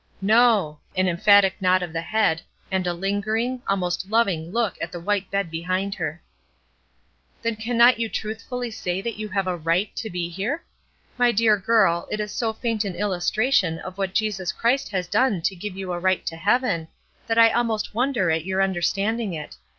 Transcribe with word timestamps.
"No." 0.19 0.79
An 0.97 1.07
emphatic 1.07 1.61
nod 1.61 1.83
of 1.83 1.93
the 1.93 2.01
head, 2.01 2.41
and 2.71 2.87
a 2.87 2.93
lingering, 2.95 3.61
almost 3.67 4.09
loving 4.09 4.51
look 4.51 4.75
at 4.81 4.91
the 4.91 4.99
white 4.99 5.29
bed 5.29 5.51
behind 5.51 5.93
her. 5.93 6.23
"Then 7.43 7.55
cannot 7.55 7.99
you 7.99 8.09
truthfully 8.09 8.71
say 8.71 8.99
that 9.03 9.17
you 9.19 9.29
have 9.29 9.45
a 9.45 9.55
right 9.55 9.95
to 9.97 10.09
be 10.09 10.27
here? 10.27 10.63
My 11.19 11.31
dear 11.31 11.55
girl, 11.55 12.07
it 12.09 12.19
is 12.19 12.31
so 12.31 12.51
faint 12.51 12.83
an 12.83 12.95
illustration 12.95 13.77
of 13.77 13.99
what 13.99 14.15
Jesus 14.15 14.51
Christ 14.51 14.89
has 14.89 15.05
done 15.07 15.39
to 15.43 15.55
give 15.55 15.77
you 15.77 15.93
a 15.93 15.99
right 15.99 16.25
to 16.25 16.35
heaven, 16.35 16.87
that 17.27 17.37
I 17.37 17.51
almost 17.51 17.93
wonder 17.93 18.31
at 18.31 18.43
your 18.43 18.63
understanding 18.63 19.35
it. 19.35 19.55